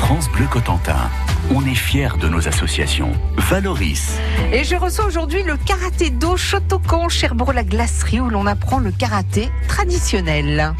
[0.00, 1.10] France Bleu Cotentin.
[1.54, 3.12] On est fiers de nos associations.
[3.36, 4.18] Valoris.
[4.50, 8.92] Et je reçois aujourd'hui le karaté do Shotokan Cherbourg la glacerie où l'on apprend le
[8.92, 10.74] karaté traditionnel.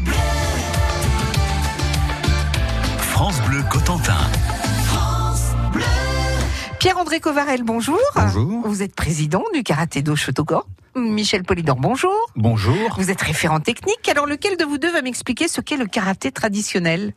[2.97, 4.17] France Bleu Cotentin.
[6.79, 7.99] Pierre-André Covarel, bonjour.
[8.15, 8.67] Bonjour.
[8.67, 10.63] Vous êtes président du karaté do Shotokan.
[10.95, 12.11] Michel Polidor, bonjour.
[12.35, 12.95] Bonjour.
[12.97, 14.09] Vous êtes référent technique.
[14.09, 17.13] Alors lequel de vous deux va m'expliquer ce qu'est le karaté traditionnel?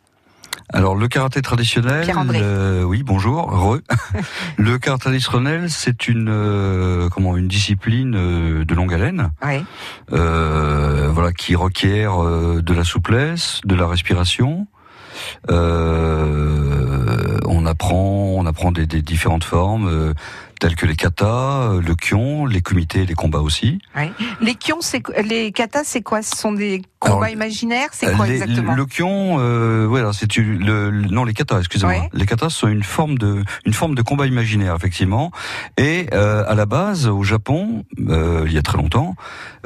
[0.73, 3.83] Alors le karaté traditionnel, euh, oui, bonjour, heureux.
[4.57, 9.65] le karaté traditionnel, c'est une euh, comment une discipline euh, de longue haleine, Oui.
[10.13, 14.67] euh, voilà, qui requiert euh, de la souplesse, de la respiration.
[15.51, 20.13] Euh, on apprend, on apprend des, des différentes formes euh,
[20.61, 23.79] telles que les katas, le kion, les comités, les combats aussi.
[23.97, 24.11] oui.
[24.41, 24.81] Les kions,
[25.25, 26.23] les katas, c'est quoi?
[26.23, 30.37] Ce sont des combats Alors, imaginaires C'est quoi Les- exactement Le kion, euh, voilà, c'est
[30.37, 31.95] une- le, le- non les katas, excusez-moi.
[31.95, 32.11] Ouais.
[32.13, 35.31] Les katas sont une forme de une forme de combat imaginaire effectivement.
[35.79, 39.15] Et euh, à la base, au Japon, euh, il y a très longtemps,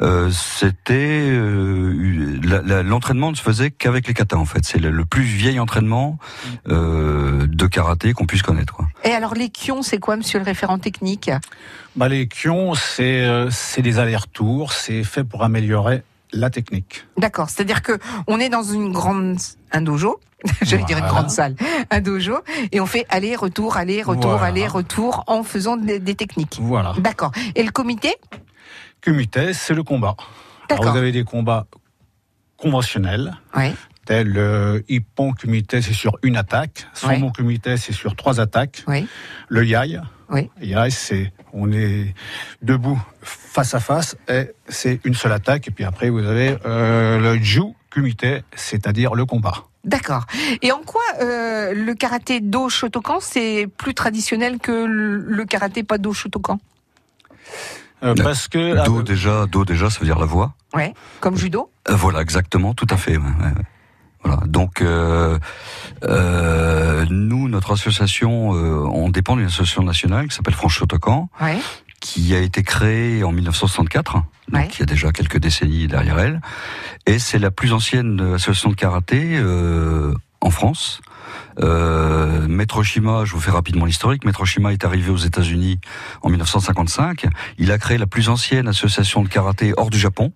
[0.01, 0.93] euh, c'était
[1.31, 4.63] euh, l'entraînement ne se faisait qu'avec les katas en fait.
[4.65, 6.17] C'est le, le plus vieil entraînement
[6.69, 8.73] euh, de karaté qu'on puisse connaître.
[8.73, 8.87] Quoi.
[9.03, 11.31] Et alors les kions, c'est quoi, monsieur le référent technique?
[11.95, 17.05] Bah, les kions, c'est euh, c'est des allers-retours, c'est fait pour améliorer la technique.
[17.17, 19.37] D'accord, c'est-à-dire que on est dans une grande
[19.71, 20.19] un dojo,
[20.61, 21.19] j'allais dire une Voilà.
[21.21, 21.55] grande salle,
[21.89, 22.37] un dojo,
[22.71, 24.45] et on fait aller-retour, aller-retour, Voilà.
[24.47, 26.57] aller-retour en faisant des, des techniques.
[26.61, 26.93] Voilà.
[26.99, 27.31] D'accord.
[27.55, 28.15] Et le comité?
[29.01, 30.15] Kumite, c'est le combat.
[30.69, 31.65] Alors, vous avez des combats
[32.57, 33.71] conventionnels, Oui.
[34.05, 36.87] tels euh, Ippon Kumite, c'est sur une attaque.
[36.93, 37.31] Son Ouais.
[37.35, 38.83] Kumite, c'est sur trois attaques.
[38.87, 39.07] Oui.
[39.47, 39.99] Le Yai,
[40.29, 40.49] Oui.
[40.61, 42.13] Yai, c'est on est
[42.61, 45.67] debout face à face et c'est une seule attaque.
[45.67, 49.65] Et puis après, vous avez euh, le Ju Kumite, c'est-à-dire le combat.
[49.85, 50.25] D'accord.
[50.61, 55.97] Et en quoi euh, le karaté do Shotokan c'est plus traditionnel que le karaté pas
[55.97, 56.59] do Shotokan
[58.03, 60.53] Euh, parce que Do déjà, do déjà, ça veut dire la voix.
[60.73, 60.93] Ouais.
[61.19, 63.17] Comme judo Euh, Voilà, exactement, tout à fait.
[63.17, 63.65] ouais, ouais, ouais.
[64.23, 64.41] Voilà.
[64.47, 65.37] Donc, euh,
[66.03, 71.57] euh, nous, notre association, euh, on dépend d'une association nationale qui s'appelle France Shotokan, Ouais.
[71.99, 74.67] qui a été créée en 1964, donc Ouais.
[74.73, 76.41] il y a déjà quelques décennies derrière elle,
[77.05, 81.01] et c'est la plus ancienne association de karaté euh, en France.
[81.61, 84.23] Euh, Maître Shima, je vous fais rapidement l'historique.
[84.25, 85.79] Maître Shima est arrivé aux États-Unis
[86.21, 87.25] en 1955.
[87.57, 90.31] Il a créé la plus ancienne association de karaté hors du Japon.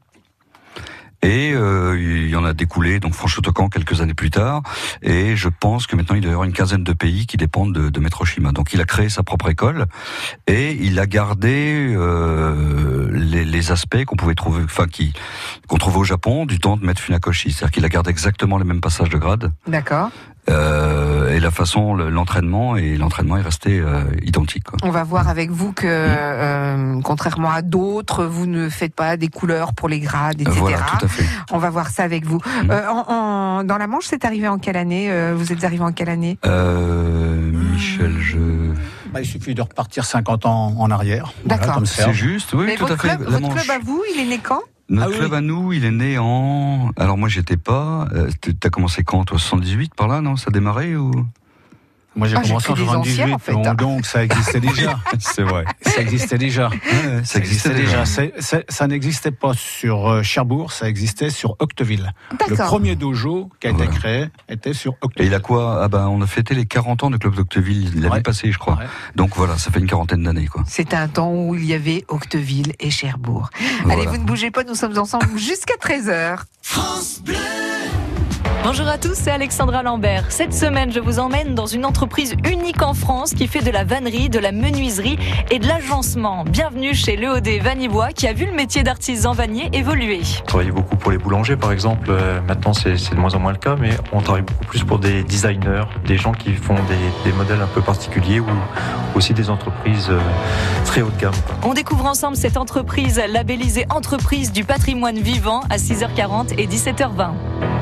[1.24, 4.62] Et euh, il y en a découlé donc France Shotokan quelques années plus tard.
[5.02, 7.74] Et je pense que maintenant il doit y avoir une quinzaine de pays qui dépendent
[7.74, 8.52] de, de Maître Shima.
[8.52, 9.86] Donc il a créé sa propre école
[10.48, 15.14] et il a gardé euh, les, les aspects qu'on pouvait trouver, enfin qui
[15.68, 17.52] qu'on trouvait au Japon du temps de Maître Funakoshi.
[17.52, 20.12] C'est-à-dire qu'il a gardé exactement les mêmes passages de grade D'accord.
[20.50, 24.64] Euh, et la façon, le- l'entraînement et l'entraînement est resté euh, identique.
[24.66, 24.78] Quoi.
[24.84, 29.30] On va voir avec vous que, euh, contrairement à d'autres, vous ne faites pas des
[29.30, 30.58] couleurs pour les grades, etc.
[30.60, 31.26] Voilà, tout à fait.
[31.52, 32.40] On va voir ça avec vous.
[32.70, 33.06] Euh, en,
[33.60, 36.10] en- dans la Manche, c'est arrivé en quelle année euh, Vous êtes arrivé en quelle
[36.10, 36.38] année?
[36.46, 38.38] Euh, Michel, je.
[39.14, 41.34] bah, il suffit de repartir 50 ans en arrière.
[41.46, 41.82] D'accord.
[41.86, 43.08] C'est juste, oui, Mais tout votre à fait.
[43.18, 44.62] club, La votre club à vous, il est né quand?
[44.90, 45.18] Notre Ah oui.
[45.18, 46.92] club à nous, il est né en.
[46.98, 48.08] Alors moi, j'étais pas.
[48.14, 48.30] Euh,
[48.60, 50.36] T'as commencé quand Toi, 78 par là, non?
[50.36, 51.12] Ça a démarré ou?
[52.16, 53.52] Moi, j'ai Ah, j'ai commencé en des anciens, 78, en fait.
[53.54, 55.00] donc, donc ça existait déjà.
[55.20, 55.66] C'est vrai.
[55.82, 56.70] ça existait déjà.
[57.24, 58.06] ça existait déjà.
[58.06, 62.12] C'est- c'est- ça n'existait pas sur euh, Cherbourg, ça existait sur Octeville.
[62.50, 65.28] Le premier dojo qui a été créé était sur Et Octeville.
[65.32, 65.80] il a quoi?
[65.84, 68.22] Ah ben, on a fêté les 40 ans du club d'Octeville l'année Ouais.
[68.22, 68.76] passée, je crois.
[68.76, 68.86] Ouais.
[69.16, 70.64] Donc voilà, ça fait une quarantaine d'années, quoi.
[70.68, 73.50] C'était un temps où il y avait Octeville et Cherbourg.
[73.90, 76.44] Allez, vous ne bougez pas, nous sommes ensemble jusqu'à 13h.
[78.64, 80.24] Bonjour à tous, c'est Alexandra Lambert.
[80.30, 83.84] Cette semaine, je vous emmène dans une entreprise unique en France qui fait de la
[83.84, 85.18] vannerie, de la menuiserie
[85.52, 86.46] et de l'agencement.
[86.46, 90.22] Bienvenue chez l'EOD Vanibois qui a vu le métier d'artisan vannier évoluer.
[90.44, 92.08] On travaillait beaucoup pour les boulangers, par exemple.
[92.10, 94.98] Euh, maintenant, c'est de moins en moins le cas, mais on travaille beaucoup plus pour
[94.98, 98.48] des designers, des gens qui font des, des modèles un peu particuliers ou
[99.14, 100.20] aussi des entreprises euh,
[100.86, 101.34] très haut de gamme.
[101.64, 107.73] On découvre ensemble cette entreprise labellisée Entreprise du patrimoine vivant à 6h40 et 17h20.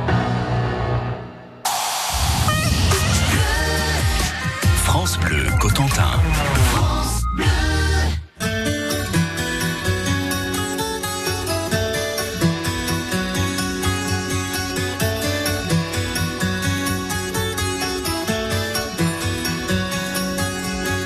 [5.61, 6.19] Cotentin.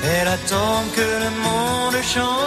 [0.04, 2.45] Elle attend que le monde change.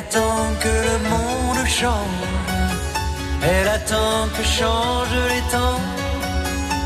[0.00, 2.30] Attend que le monde change
[3.42, 5.80] elle attend que changent les temps.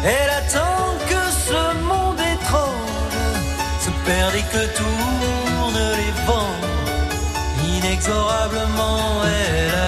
[0.05, 3.19] Elle attend que ce monde étrange
[3.84, 6.56] se perde et que tournent les vents.
[7.76, 9.83] Inexorablement, elle attend.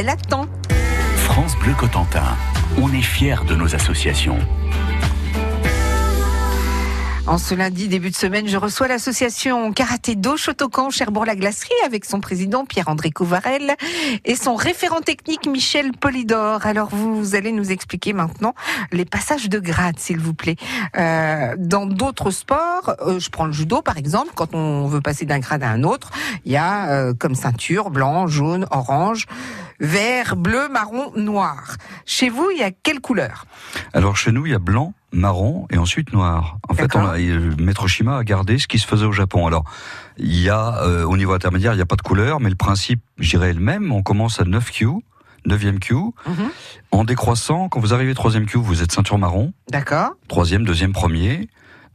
[0.00, 0.46] Elle attend.
[1.16, 2.24] France Bleu Cotentin.
[2.80, 4.38] On est fiers de nos associations.
[7.30, 12.18] En ce lundi début de semaine, je reçois l'association Karaté Do Shotokan Cherbourg-la-Glacerie avec son
[12.18, 13.76] président Pierre-André Couvarel
[14.24, 16.66] et son référent technique Michel Polidor.
[16.66, 18.56] Alors vous allez nous expliquer maintenant
[18.90, 20.56] les passages de grade, s'il vous plaît.
[20.96, 25.24] Euh, dans d'autres sports, euh, je prends le judo par exemple, quand on veut passer
[25.24, 26.10] d'un grade à un autre,
[26.44, 29.26] il y a euh, comme ceinture blanc, jaune, orange,
[29.78, 31.76] vert, bleu, marron, noir.
[32.06, 33.44] Chez vous, il y a quelle couleur?
[33.92, 36.58] Alors chez nous, il y a blanc, marron et ensuite noir.
[36.68, 37.18] En fait, on a,
[37.58, 39.46] Maître Shima a gardé ce qui se faisait au Japon.
[39.46, 39.64] Alors,
[40.18, 42.56] il y a euh, au niveau intermédiaire, il n'y a pas de couleur, mais le
[42.56, 43.92] principe, est le même.
[43.92, 44.88] On commence à 9 Q,
[45.46, 45.94] 9e Q.
[45.94, 46.12] Mhm.
[46.92, 49.52] En décroissant, quand vous arrivez 3e Q, vous êtes ceinture marron.
[49.70, 51.48] D'accord Troisième, deuxième, premier.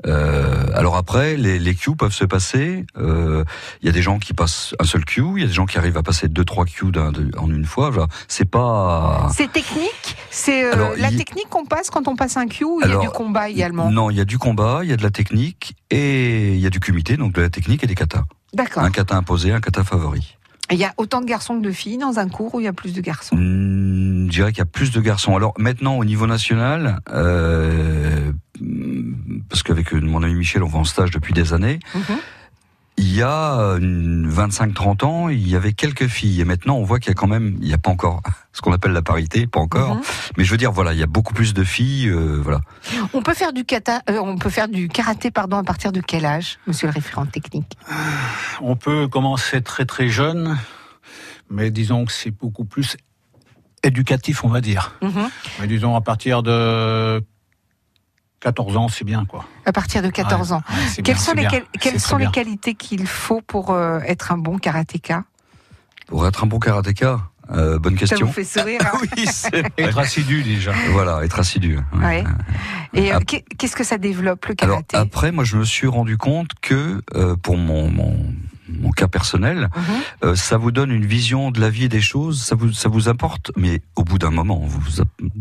[0.08, 2.86] Euh, alors après, les, les Q peuvent se passer.
[2.98, 3.44] euh,
[3.82, 5.66] Il y a des gens qui passent un seul Q, il y a des gens
[5.66, 7.92] qui arrivent à passer deux, trois Q d'un- de- en une fois.
[8.28, 9.30] C'est pas.
[9.36, 12.90] C'est technique C'est euh, la technique qu'on passe quand on passe un Q ou il
[12.90, 15.04] y a du combat également Non, il y a du combat, il y a de
[15.04, 18.24] la technique et il y a du kumité, donc de la technique et des katas.
[18.54, 18.84] D'accord.
[18.84, 20.38] Un kata imposé, un kata favori.
[20.72, 22.68] Il y a autant de garçons que de filles dans un cours où il y
[22.68, 25.36] a plus de garçons Hmm, je dirais qu'il y a plus de garçons.
[25.36, 28.32] Alors maintenant, au niveau national, euh,
[29.50, 32.18] parce qu'avec mon ami Michel, on va en stage depuis des années, Mhm.
[32.98, 33.80] il y a euh,
[34.28, 36.40] 25-30 ans, il y avait quelques filles.
[36.42, 38.22] Et maintenant, on voit qu'il y a quand même, il n'y a pas encore
[38.54, 39.96] ce qu'on appelle la parité, pas encore.
[39.96, 40.02] Mhm.
[40.38, 42.08] Mais je veux dire, voilà, il y a beaucoup plus de filles.
[42.08, 42.62] euh, voilà.
[43.14, 46.00] On peut faire du kata, euh, on peut faire du karaté pardon à partir de
[46.02, 47.78] quel âge, monsieur le référent technique?
[48.62, 50.58] On peut commencer très très jeune,
[51.50, 52.96] mais disons que c'est beaucoup plus
[53.84, 54.94] éducatif, on va dire.
[55.02, 55.30] Mhm.
[55.60, 57.22] Mais disons à partir de
[58.46, 59.44] 14 ans, c'est bien quoi.
[59.66, 60.62] À partir de 14 ans.
[60.70, 61.48] Ouais, Quelles bien, sont, les,
[61.80, 65.24] quelles sont qualités qu'il faut pour euh, être un bon karatéka?
[66.06, 68.28] Pour être un bon karatéka, euh, bonne Ça question.
[68.28, 70.74] vous fait sourire hein oui, c'est Être assidu déjà.
[70.92, 71.80] Voilà, être assidu.
[71.96, 72.24] Ouais.
[72.94, 73.20] Et euh,
[73.58, 74.98] qu'est-ce que ça développe le Alors karaté?
[74.98, 78.16] après, moi, je me suis rendu compte que euh, pour mon, mon
[78.70, 79.84] mon cas personnel, Mhm.
[80.24, 82.90] euh, ça vous donne une vision de la vie et des choses, ça vous, ça
[82.90, 84.82] vous apporte, mais au bout d'un moment, vous,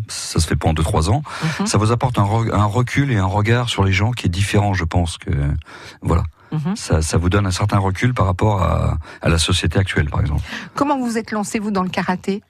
[0.08, 1.22] ça se fait pas en deux, trois ans,
[1.60, 1.66] Mhm.
[1.66, 4.30] ça vous apporte un, re- un recul et un regard sur les gens qui est
[4.30, 5.30] différent, je pense que,
[6.02, 6.24] voilà.
[6.52, 6.76] Mhm.
[6.76, 10.20] Ça, ça vous donne un certain recul par rapport à, à la société actuelle, par
[10.20, 10.42] exemple.
[10.74, 12.42] Comment vous êtes lancé, vous, dans le karaté?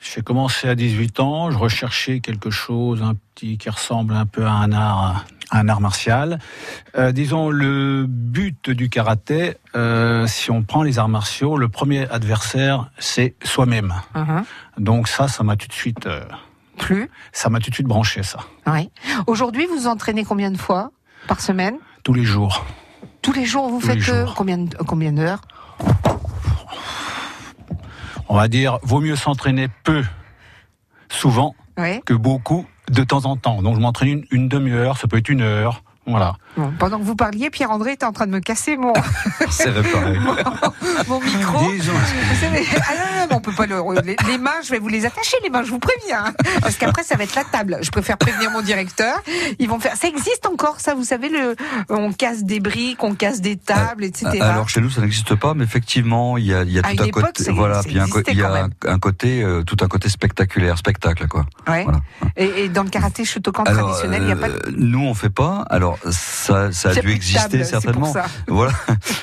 [0.00, 4.46] J'ai commencé à 18 ans, je recherchais quelque chose un petit qui ressemble un peu
[4.46, 6.38] à un art, un art martial.
[6.96, 12.08] Euh, disons le but du karaté, euh, si on prend les arts martiaux, le premier
[12.10, 13.94] adversaire c'est soi-même.
[14.14, 14.44] Mhm.
[14.78, 16.24] Donc ça, ça m'a tout de suite, euh,
[16.78, 18.38] Plus ça m'a tout de suite branché ça.
[18.66, 18.90] Oui.
[19.26, 20.90] Aujourd'hui, vous entraînez combien de fois
[21.26, 21.76] par semaine?
[22.04, 22.64] Tous les jours.
[23.22, 24.34] Tous les jours, vous Tous faites jours.
[24.36, 25.40] combien combien d'heures?
[28.28, 30.04] On va dire, vaut mieux s'entraîner peu,
[31.08, 31.54] souvent,
[32.04, 33.62] que beaucoup de temps en temps.
[33.62, 35.82] Donc je m'entraîne une, demi-heure, ça peut être une heure.
[36.06, 36.36] Voilà.
[36.58, 38.92] Bon, pendant que vous parliez, Pierre-André était en train de me casser mon,
[39.64, 40.18] réparé.
[41.08, 41.58] mon micro.
[41.68, 43.80] Vous savez, ah non, on peut pas le,
[44.26, 46.24] les, mains, je vais vous les attacher, les mains, je vous préviens.
[46.26, 46.32] hein.
[46.60, 47.78] Parce qu'après, ça va être la table.
[47.80, 49.22] Je préfère prévenir mon directeur.
[49.60, 51.54] Ils vont faire, ça existe encore, ça, vous savez, le,
[51.90, 54.40] on casse des briques, on casse des tables, etc.
[54.40, 56.92] Alors chez nous, ça n'existe pas, mais effectivement, il y a, il y a À
[56.94, 58.04] tout un époque, côté, voilà, puis il y a
[58.88, 61.46] un côté, euh, tout un côté spectaculaire, spectacle, quoi.
[61.68, 61.84] Ouais.
[61.84, 62.00] Voilà.
[62.36, 65.14] Et, et dans le karaté Shotokan traditionnel, il n'y a pas de euh, nous on
[65.14, 65.64] fait pas.
[65.70, 65.98] Alors
[66.48, 68.12] ça, ça a dû exister certainement.
[68.48, 68.72] Voilà.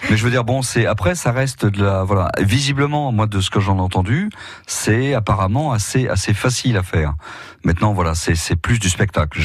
[0.10, 2.29] Mais je veux dire, bon, c'est après, ça reste de la, voilà.
[2.39, 4.29] Visiblement, moi, de ce que j'en ai entendu,
[4.67, 7.15] c'est apparemment assez, assez facile à faire.
[7.63, 9.39] Maintenant, voilà, c'est, c'est plus du spectacle.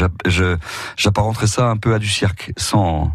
[0.96, 3.12] J'apparenterais ça un peu à du cirque, sans,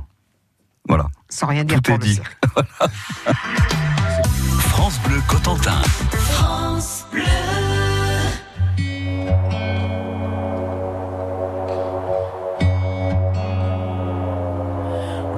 [0.88, 1.08] voilà.
[1.30, 2.20] Sans rien dire Tout pour est le dit.
[4.60, 5.82] France Bleu Cotentin.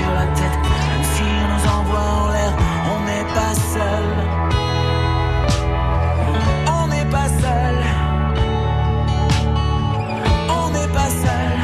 [0.00, 0.58] la tête,
[1.50, 2.52] nous envoie en l'air,
[2.94, 4.06] on n'est pas seul.
[6.66, 7.76] On n'est pas seul.
[10.48, 11.56] On n'est pas seul.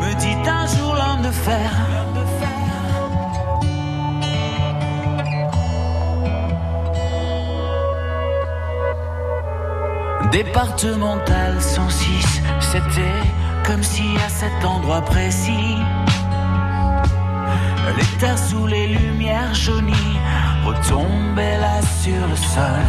[0.00, 1.70] Me dit un jour l'homme de fer.
[10.30, 13.02] Départemental 106, c'était
[13.66, 15.76] comme si à cet endroit précis,
[18.18, 20.18] terres sous les lumières jaunies
[20.64, 22.88] retombaient là sur le sol.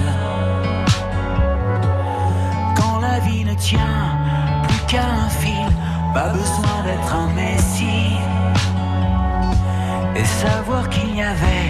[2.75, 4.18] Quand la vie ne tient
[4.68, 5.70] plus qu'à un fil,
[6.13, 8.18] pas besoin d'être un messie.
[10.15, 11.68] Et savoir qu'il n'y avait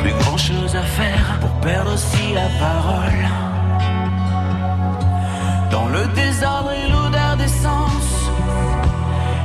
[0.00, 3.22] plus grand chose à faire pour perdre aussi la parole.
[5.70, 8.30] Dans le désordre et l'odeur d'essence,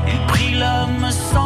[0.07, 1.44] il prit l'homme sans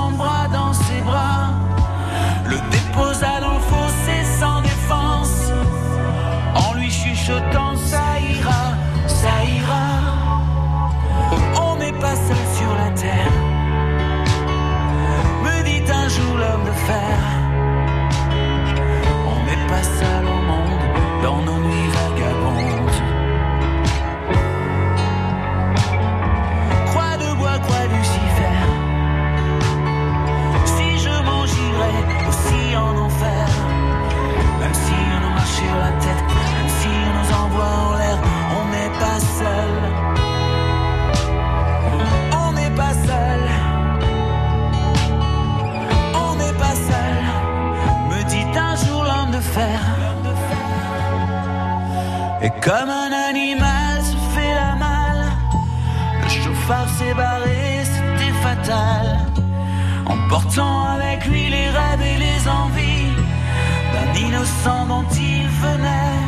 [64.79, 66.19] innocent dont il venait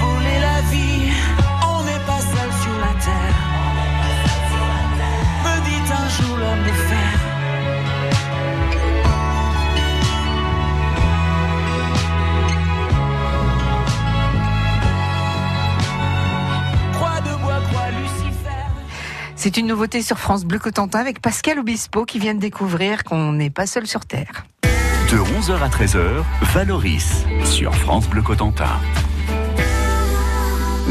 [0.00, 1.12] voler la vie.
[1.66, 3.36] On n'est pas seul sur la terre.
[5.44, 7.20] Me dit un jour l'homme de fer.
[19.36, 23.32] C'est une nouveauté sur France Bleu Cotentin avec Pascal Obispo qui vient de découvrir qu'on
[23.32, 24.44] n'est pas seul sur Terre.
[25.10, 26.22] De 11h à 13h,
[26.54, 28.68] Valoris sur France Bleu Cotentin.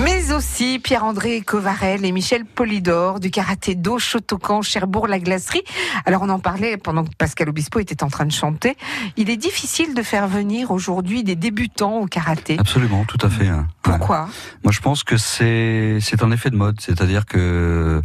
[0.03, 5.63] Mais aussi Pierre-André Covarel et Michel Polidor du karaté do Shotokan Cherbourg-la-Glacerie.
[6.05, 8.75] Alors on en parlait pendant que Pascal Obispo était en train de chanter.
[9.17, 12.57] Il est difficile de faire venir aujourd'hui des débutants au karaté.
[12.59, 13.47] Absolument, tout à fait.
[13.47, 13.67] hein.
[13.87, 13.97] Ouais.
[13.97, 14.29] Pourquoi
[14.63, 18.01] Moi, je pense que c'est c'est un effet de mode, c'est-à-dire que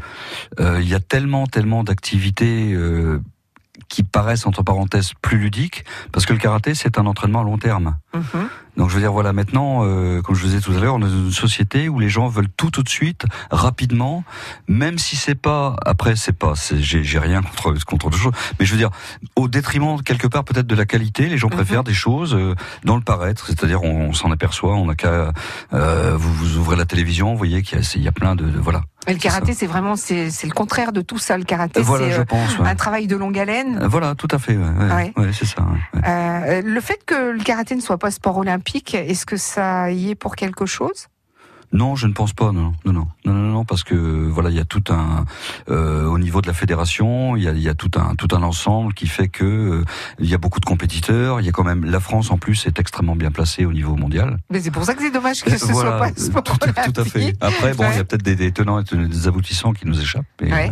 [0.61, 3.21] euh, il y a tellement tellement d'activités euh,
[3.95, 7.59] qui paraissent entre parenthèses plus ludiques, parce que le karaté c'est un entraînement à long
[7.59, 7.97] terme.
[8.13, 8.49] Mhm.
[8.77, 10.99] Donc je veux dire voilà maintenant, euh, comme je vous disais tout à l'heure, on
[10.99, 14.25] est dans une société où les gens veulent tout tout de suite, rapidement,
[14.67, 18.73] même si c'est pas après c'est pas, j'ai rien contre contre autre chose, mais je
[18.73, 18.91] veux dire
[19.37, 21.55] au détriment quelque part peut-être de la qualité, les gens Mhm.
[21.55, 25.33] préfèrent des choses euh, dans le paraître, c'est-à-dire on, on s'en aperçoit, on a qu'à
[25.73, 28.59] euh, vous, vous ouvrez la télévision, vous voyez qu'il y y a plein de, de-
[28.59, 28.83] voilà.
[29.07, 31.37] Le karaté, c'est vraiment c'est c'est le contraire de tout ça.
[31.37, 32.69] Le karaté, voilà, c'est euh, ouais.
[32.69, 33.81] un travail de longue haleine.
[33.83, 34.57] Euh, Voilà, tout à fait.
[34.57, 35.67] Ouais, c'est ça.
[36.07, 40.11] Euh, le fait que le karaté ne soit pas sport olympique, est-ce que ça y
[40.11, 41.09] est pour quelque chose?
[41.75, 42.53] Non, je ne pense pas.
[42.53, 45.25] Non, non, non, non, non, non, parce que voilà, il y a tout un
[45.69, 48.29] euh, au niveau de la fédération, il y a, il y a tout un tout
[48.33, 49.85] un ensemble qui fait que euh,
[50.21, 51.41] il y a beaucoup de compétiteurs.
[51.41, 53.97] Il y a quand même la France en plus est extrêmement bien placée au niveau
[53.97, 54.39] mondial.
[54.51, 56.31] Mais c'est pour ça que c'est dommage que ce soit pas tout,
[56.93, 57.35] tout à fait.
[57.41, 60.25] Après, bon, il y a peut-être des, tenants et des aboutissants qui nous échappent.
[60.43, 60.69] Euh,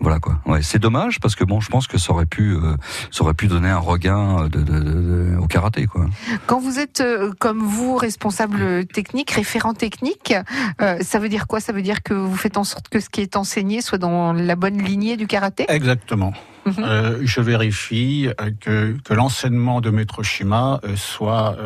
[0.00, 0.40] voilà quoi.
[0.46, 2.76] Ouais, c'est dommage parce que bon, je pense que ça aurait pu, euh,
[3.10, 6.06] ça aurait pu donner un regain de, de- de- de- au karaté quoi.
[6.46, 10.34] Quand vous êtes euh, comme vous responsable technique, référent technique,
[10.80, 11.60] euh, ça veut dire quoi?
[11.60, 14.32] Ça veut dire que vous faites en sorte que ce qui est enseigné soit dans
[14.32, 15.66] la bonne lignée du karaté?
[15.68, 16.32] Exactement.
[16.66, 16.74] Mhm.
[16.78, 21.56] Euh, je vérifie euh, que, que l'enseignement de Maître Shima soit,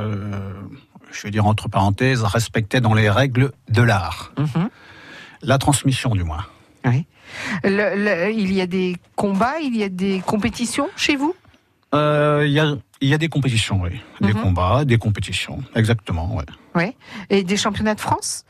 [1.12, 4.33] je vais dire entre parenthèses, respecté dans les règles de l'art.
[4.39, 4.69] Mhm.
[5.43, 6.47] La transmission, du moins.
[7.65, 11.35] Le- le- Il y a des combats, il y a des compétitions chez vous?
[11.95, 14.01] Euh, Il y, a, il y a des compétitions, oui.
[14.21, 14.41] Des Mhm.
[14.43, 15.59] combats, des compétitions.
[15.75, 16.97] Exactement, ouais.
[17.31, 18.45] et des championnats de France?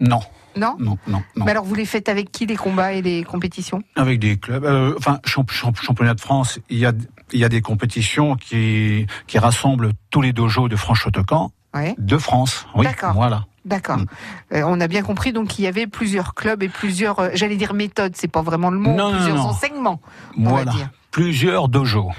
[0.00, 0.20] Non,
[0.56, 0.76] Non?
[0.78, 1.44] Non, non, non.
[1.44, 3.82] Mais alors vous les faites avec qui les combats et les compétitions?
[3.94, 6.92] Avec des clubs, euh, enfin, champ- champ- championnat de France, il y a,
[7.32, 11.94] il y a des compétitions qui, qui rassemblent tous les dojos de Franche-Autocan Ouais.
[11.98, 12.66] de France.
[12.74, 13.12] Oui, D'accord.
[13.14, 13.44] voilà.
[13.66, 13.98] D'accord.
[13.98, 14.06] Mm.
[14.54, 17.56] Euh, on a bien compris donc il y avait plusieurs clubs et plusieurs, euh, j'allais
[17.56, 19.42] dire méthodes, c'est pas vraiment le mot, Non, plusieurs non.
[19.48, 20.00] enseignements,
[20.38, 20.72] on va Voilà.
[20.72, 20.88] dire.
[21.10, 22.12] Plusieurs dojos.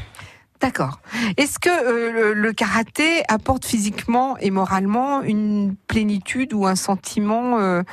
[0.61, 0.99] D'accord.
[1.37, 7.59] Est-ce que euh, le, le karaté apporte physiquement et moralement une plénitude ou un sentiment
[7.59, 7.83] euh,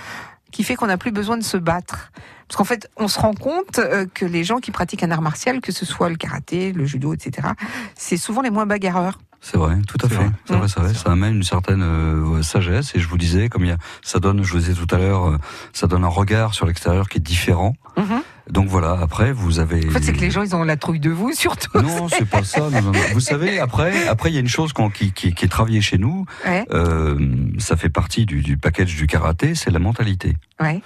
[0.51, 2.11] qui fait qu'on n'a plus besoin de se battre?
[2.49, 5.23] Parce qu'en fait, on se rend compte euh, que les gens qui pratiquent un art
[5.23, 7.49] martial, que ce soit le karaté, le judo, etc.,
[7.95, 9.19] c'est souvent les moins bagarreurs.
[9.41, 10.15] C'est vrai, tout à fait.
[10.15, 10.31] vrai.
[10.47, 10.95] C'est vrai, c'est vrai.
[10.95, 12.93] Ça amène une certaine euh, sagesse.
[12.95, 14.99] Et je vous disais, comme il y a, ça donne, je vous disais tout à
[14.99, 15.39] l'heure, euh,
[15.75, 17.75] ça donne un regard sur l'extérieur qui est différent.
[17.99, 18.14] Mhm.
[18.51, 18.99] Donc voilà.
[19.01, 19.87] Après, vous avez.
[19.89, 21.81] En fait, c'est que les gens, ils ont la trouille de vous, surtout.
[21.81, 22.61] Non, c'est pas ça.
[22.61, 23.01] non, non, non.
[23.15, 25.81] Vous savez, après, après, il y a une chose qu'on- qui, qui, qui est travaillée
[25.81, 26.27] chez nous.
[26.47, 27.19] Ouais, Euh,
[27.59, 30.37] ça fait partie du, du package du karaté, c'est la mentalité.
[30.61, 30.81] ouais.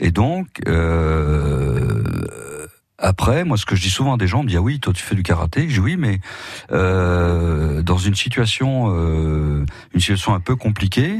[0.00, 2.02] Et donc, euh,
[3.02, 4.78] après, moi, ce que je dis souvent à des gens, on me dit ah oui,
[4.78, 5.68] toi tu fais du karaté.
[5.68, 6.20] Je dis oui, mais
[6.70, 11.18] euh, dans une situation, euh, une situation un peu compliquée,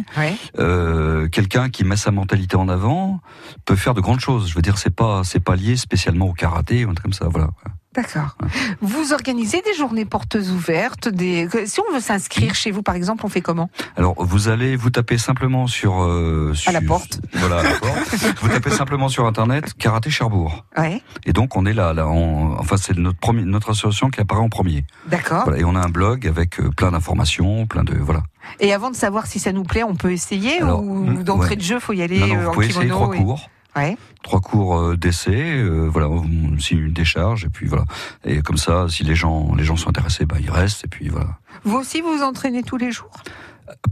[0.58, 3.20] euh, quelqu'un qui met sa mentalité en avant
[3.64, 4.48] peut faire de grandes choses.
[4.48, 7.12] Je veux dire, c'est pas, c'est pas lié spécialement au karaté ou un truc comme
[7.12, 7.28] ça.
[7.28, 7.50] Voilà.
[7.94, 8.36] D'accord.
[8.80, 11.46] Vous organisez des journées portes ouvertes, des...
[11.66, 13.68] si on veut s'inscrire chez vous, par exemple, on fait comment?
[13.96, 17.20] Alors, vous allez vous taper simplement sur, euh, À la sur- porte.
[17.34, 18.14] Voilà, à la porte.
[18.40, 20.64] vous tapez simplement sur internet karaté Cherbourg.
[20.78, 24.20] Ouais, Et donc on est là, là, en- enfin c'est notre premier, notre association qui
[24.20, 24.84] apparaît en premier.
[25.06, 25.44] d'accord.
[25.44, 28.22] Voilà, et on a un blog avec euh, plein d'informations, plein de voilà.
[28.58, 31.56] Et avant de savoir si ça nous plaît, on peut essayer Alors, ou d'entrée ouais.
[31.56, 33.50] de jeu, faut y aller Non, non, euh, vous en pouvez essayer trois et- cours,
[33.74, 33.96] Ouais.
[34.22, 37.84] trois cours euh, d'essai, euh, voilà, on- si une décharge et puis voilà.
[38.24, 41.08] Et comme ça, si les gens, les gens sont intéressés, bah ils restent et puis
[41.08, 41.38] voilà.
[41.64, 43.10] Vous aussi, vous vous entraînez tous les jours?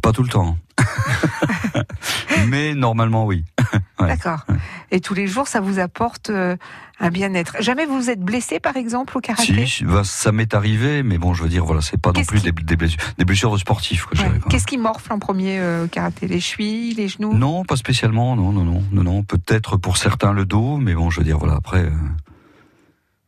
[0.02, 0.58] Pas tout le temps,
[2.48, 3.44] mais normalement oui.
[4.00, 4.08] Ouais.
[4.08, 4.46] D'accord.
[4.90, 6.56] Et tous les jours, ça vous apporte euh,
[6.98, 7.56] un bien-être.
[7.60, 9.66] Jamais vous vous êtes blessé, par exemple, au karaté?
[9.66, 12.40] Si, bah, ça m'est arrivé, mais bon, je veux dire, voilà, c'est pas non plus
[12.40, 14.08] qui- des, des blessures, des blessures de sportifs.
[14.12, 14.30] Ouais.
[14.48, 16.26] Qu'est-ce qui morfle en premier euh, au karaté?
[16.26, 17.32] Les chevilles, les genoux?
[17.34, 19.22] Non, pas spécialement, non, non, non, non, non.
[19.22, 21.90] Peut-être pour certains le dos, mais bon, je veux dire, voilà, après, euh,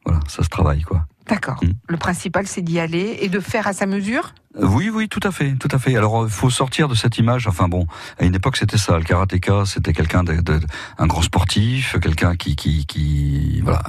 [0.04, 1.06] voilà, ça se travaille, quoi.
[1.28, 1.62] D'accord.
[1.62, 1.70] Mm.
[1.88, 4.34] Le principal, c'est d'y aller et de faire à sa mesure?
[4.60, 5.96] Oui, oui, tout à fait, tout à fait.
[5.96, 7.46] Alors, il faut sortir de cette image.
[7.46, 7.86] Enfin bon,
[8.18, 8.98] à une époque, c'était ça.
[8.98, 10.60] Le karatéka, c'était quelqu'un de, de-
[10.98, 13.82] un grand sportif, quelqu'un qui, qui, qui, voilà.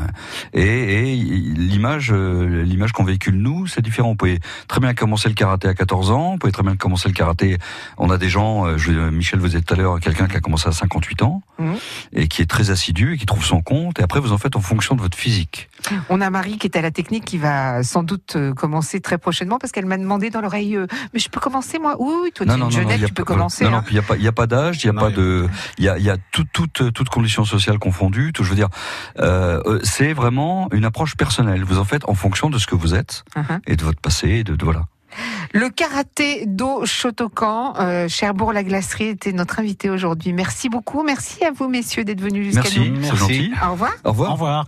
[0.54, 4.10] Et, et l'image, euh, l'image qu'on véhicule nous, c'est différent.
[4.12, 6.32] On pouvait très bien commencer le karaté à 14 ans.
[6.34, 7.58] On pouvait très bien commencer le karaté.
[7.98, 8.66] On a des gens.
[8.66, 11.42] euh, Je, Michel vous disait tout à l'heure, quelqu'un qui a commencé à 58 ans
[11.60, 11.76] Mhm.
[12.14, 14.00] et qui est très assidu et qui trouve son compte.
[14.00, 15.70] Et après, vous en faites en fonction de votre physique.
[16.10, 19.18] On a Marie qui est à la technique qui va sans doute euh, commencer très
[19.18, 20.53] prochainement parce qu'elle m'a demandé dans l'oreille
[21.14, 21.96] Mais je peux commencer moi?
[22.00, 23.64] Oui, oui, toi, tu es une jeunette, tu peux pas- commencer.
[23.66, 23.84] Non, non, hein.
[23.86, 26.04] puis il n'y a pas, d'âge, il y a pas de, il y a, il
[26.04, 28.32] y a tout- toute, toute condition sociale confondue.
[28.34, 28.70] Tout, je veux dire,
[29.20, 31.64] euh, euh, c'est vraiment une approche personnelle.
[31.64, 33.60] Vous en faites en fonction de ce que vous êtes Mhm.
[33.68, 34.84] et de votre passé, et de, de- voilà.
[35.54, 40.34] Le karaté do Shotokan, euh, Cherbourg-la-Glacerie était notre invité aujourd'hui.
[40.34, 41.04] Merci beaucoup.
[41.04, 43.00] Merci à vous, messieurs, d'être venus jusqu'à Merci, nous.
[43.00, 43.52] Merci.
[43.64, 43.92] Au revoir.
[44.04, 44.30] Au revoir.
[44.30, 44.66] Au revoir.